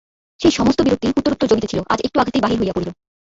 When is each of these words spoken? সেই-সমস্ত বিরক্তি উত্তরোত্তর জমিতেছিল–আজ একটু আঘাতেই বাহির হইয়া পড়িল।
সেই-সমস্ত 0.39 0.79
বিরক্তি 0.81 1.07
উত্তরোত্তর 1.11 1.49
জমিতেছিল–আজ 1.51 1.99
একটু 2.03 2.17
আঘাতেই 2.19 2.43
বাহির 2.43 2.59
হইয়া 2.61 2.75
পড়িল। 2.75 2.89